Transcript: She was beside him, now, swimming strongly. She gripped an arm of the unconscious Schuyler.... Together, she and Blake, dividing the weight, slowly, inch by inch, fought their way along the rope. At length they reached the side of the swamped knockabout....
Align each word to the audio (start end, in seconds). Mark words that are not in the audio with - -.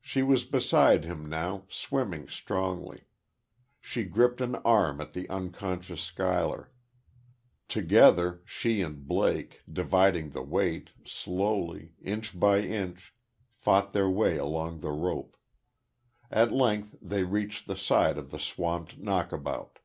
She 0.00 0.22
was 0.22 0.44
beside 0.44 1.04
him, 1.04 1.28
now, 1.28 1.64
swimming 1.68 2.26
strongly. 2.26 3.02
She 3.82 4.02
gripped 4.04 4.40
an 4.40 4.54
arm 4.64 4.98
of 4.98 5.12
the 5.12 5.28
unconscious 5.28 6.00
Schuyler.... 6.00 6.72
Together, 7.68 8.40
she 8.46 8.80
and 8.80 9.06
Blake, 9.06 9.60
dividing 9.70 10.30
the 10.30 10.40
weight, 10.40 10.88
slowly, 11.04 11.92
inch 12.00 12.40
by 12.40 12.60
inch, 12.62 13.12
fought 13.52 13.92
their 13.92 14.08
way 14.08 14.38
along 14.38 14.80
the 14.80 14.90
rope. 14.92 15.36
At 16.30 16.50
length 16.50 16.96
they 17.02 17.22
reached 17.24 17.66
the 17.66 17.76
side 17.76 18.16
of 18.16 18.30
the 18.30 18.38
swamped 18.40 18.96
knockabout.... 18.96 19.80